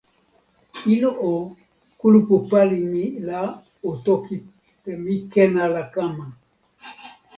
ilo 0.93 1.11
o, 1.31 1.31
kulupu 1.99 2.35
pali 2.49 2.79
mi 2.91 3.03
la 3.27 3.39
o 3.89 3.91
toki 4.05 4.35
te 4.83 4.91
"mi 5.03 5.15
ken 5.31 5.51
ala 5.65 5.81
kama". 5.93 6.25